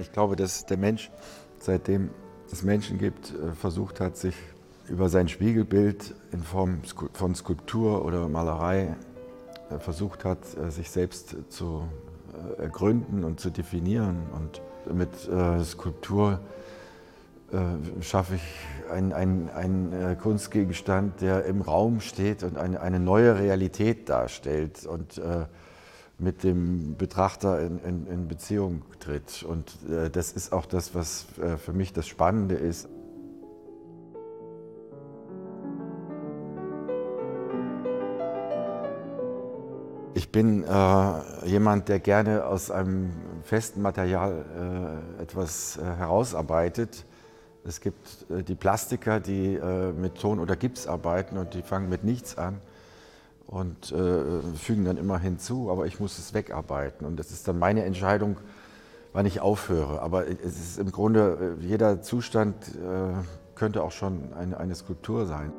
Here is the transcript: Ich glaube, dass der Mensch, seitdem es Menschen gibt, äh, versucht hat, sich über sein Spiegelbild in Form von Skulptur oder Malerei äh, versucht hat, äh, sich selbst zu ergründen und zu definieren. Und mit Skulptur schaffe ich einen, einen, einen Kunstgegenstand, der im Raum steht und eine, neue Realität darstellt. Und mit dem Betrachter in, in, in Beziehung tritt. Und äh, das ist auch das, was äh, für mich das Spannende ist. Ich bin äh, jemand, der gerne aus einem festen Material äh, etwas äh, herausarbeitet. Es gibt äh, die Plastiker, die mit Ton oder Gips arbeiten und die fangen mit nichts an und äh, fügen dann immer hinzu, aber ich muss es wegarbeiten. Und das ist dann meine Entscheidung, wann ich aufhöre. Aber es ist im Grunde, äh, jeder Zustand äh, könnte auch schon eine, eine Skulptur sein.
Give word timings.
Ich 0.00 0.12
glaube, 0.12 0.36
dass 0.36 0.64
der 0.64 0.76
Mensch, 0.76 1.10
seitdem 1.58 2.10
es 2.52 2.62
Menschen 2.62 2.98
gibt, 2.98 3.34
äh, 3.34 3.52
versucht 3.52 4.00
hat, 4.00 4.16
sich 4.16 4.34
über 4.88 5.08
sein 5.08 5.28
Spiegelbild 5.28 6.14
in 6.32 6.42
Form 6.42 6.80
von 7.12 7.34
Skulptur 7.34 8.04
oder 8.04 8.28
Malerei 8.28 8.96
äh, 9.70 9.78
versucht 9.78 10.24
hat, 10.24 10.38
äh, 10.56 10.70
sich 10.70 10.90
selbst 10.90 11.36
zu 11.48 11.88
ergründen 12.58 13.24
und 13.24 13.40
zu 13.40 13.50
definieren. 13.50 14.26
Und 14.32 14.62
mit 14.94 15.10
Skulptur 15.64 16.38
schaffe 18.00 18.36
ich 18.36 18.90
einen, 18.92 19.12
einen, 19.12 19.50
einen 19.50 20.18
Kunstgegenstand, 20.18 21.20
der 21.20 21.46
im 21.46 21.62
Raum 21.62 22.00
steht 22.00 22.44
und 22.44 22.56
eine, 22.56 23.00
neue 23.00 23.40
Realität 23.40 24.08
darstellt. 24.08 24.86
Und 24.86 25.20
mit 26.18 26.42
dem 26.42 26.96
Betrachter 26.96 27.60
in, 27.60 27.78
in, 27.78 28.06
in 28.06 28.28
Beziehung 28.28 28.82
tritt. 28.98 29.44
Und 29.44 29.72
äh, 29.88 30.10
das 30.10 30.32
ist 30.32 30.52
auch 30.52 30.66
das, 30.66 30.94
was 30.94 31.26
äh, 31.38 31.56
für 31.56 31.72
mich 31.72 31.92
das 31.92 32.08
Spannende 32.08 32.56
ist. 32.56 32.88
Ich 40.14 40.32
bin 40.32 40.64
äh, 40.64 41.46
jemand, 41.46 41.88
der 41.88 42.00
gerne 42.00 42.44
aus 42.44 42.72
einem 42.72 43.12
festen 43.44 43.80
Material 43.80 44.44
äh, 45.18 45.22
etwas 45.22 45.76
äh, 45.76 45.84
herausarbeitet. 45.84 47.06
Es 47.64 47.80
gibt 47.80 48.26
äh, 48.28 48.42
die 48.42 48.56
Plastiker, 48.56 49.20
die 49.20 49.60
mit 49.96 50.16
Ton 50.16 50.40
oder 50.40 50.56
Gips 50.56 50.88
arbeiten 50.88 51.38
und 51.38 51.54
die 51.54 51.62
fangen 51.62 51.88
mit 51.88 52.02
nichts 52.02 52.36
an 52.36 52.60
und 53.48 53.92
äh, 53.92 54.42
fügen 54.56 54.84
dann 54.84 54.98
immer 54.98 55.18
hinzu, 55.18 55.70
aber 55.70 55.86
ich 55.86 55.98
muss 55.98 56.18
es 56.18 56.34
wegarbeiten. 56.34 57.06
Und 57.06 57.18
das 57.18 57.30
ist 57.30 57.48
dann 57.48 57.58
meine 57.58 57.82
Entscheidung, 57.82 58.36
wann 59.14 59.24
ich 59.24 59.40
aufhöre. 59.40 60.02
Aber 60.02 60.28
es 60.28 60.58
ist 60.58 60.78
im 60.78 60.92
Grunde, 60.92 61.56
äh, 61.58 61.64
jeder 61.64 62.02
Zustand 62.02 62.54
äh, 62.68 63.14
könnte 63.54 63.82
auch 63.82 63.92
schon 63.92 64.34
eine, 64.34 64.58
eine 64.58 64.74
Skulptur 64.74 65.26
sein. 65.26 65.50